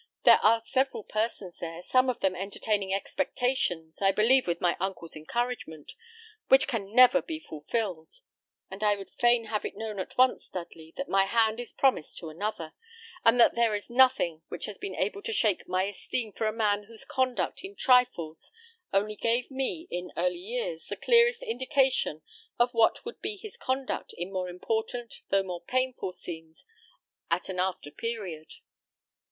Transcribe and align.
There 0.23 0.39
are 0.39 0.63
several 0.65 1.03
persons 1.03 1.57
there, 1.59 1.83
some 1.83 2.09
of 2.09 2.21
them 2.21 2.35
entertaining 2.35 2.91
expectations, 2.91 4.01
I 4.01 4.11
believe 4.11 4.47
with 4.47 4.59
my 4.59 4.75
uncle's 4.79 5.15
encouragement, 5.15 5.91
which 6.47 6.67
can 6.67 6.95
never 6.95 7.21
be 7.21 7.39
fulfilled; 7.39 8.11
and 8.67 8.83
I 8.83 8.95
would 8.95 9.11
fain 9.11 9.43
have 9.45 9.63
it 9.63 9.75
known 9.77 9.99
at 9.99 10.17
once, 10.17 10.49
Dudley, 10.49 10.91
that 10.97 11.07
my 11.07 11.25
hand 11.25 11.59
is 11.59 11.71
promised 11.71 12.17
to 12.17 12.29
another, 12.31 12.73
and 13.23 13.39
that 13.39 13.53
there 13.53 13.75
is 13.75 13.91
nothing 13.91 14.41
which 14.47 14.65
has 14.65 14.79
been 14.79 14.95
able 14.95 15.21
to 15.21 15.31
shake 15.31 15.67
my 15.67 15.83
esteem 15.83 16.33
for 16.33 16.47
a 16.47 16.51
man 16.51 16.85
whose 16.85 17.05
conduct 17.05 17.63
in 17.63 17.75
trifles 17.75 18.51
only 18.91 19.15
gave 19.15 19.51
me, 19.51 19.87
in 19.91 20.11
early 20.17 20.39
years, 20.39 20.87
the 20.87 20.95
clearest 20.95 21.43
indication 21.43 22.23
of 22.57 22.71
what 22.73 23.05
would 23.05 23.21
be 23.21 23.37
his 23.37 23.55
conduct 23.55 24.15
in 24.17 24.33
more 24.33 24.49
important, 24.49 25.21
though 25.29 25.43
more 25.43 25.61
painful, 25.63 26.11
scenes 26.11 26.65
at 27.29 27.49
an 27.49 27.59
after 27.59 27.91
period." 27.91 28.51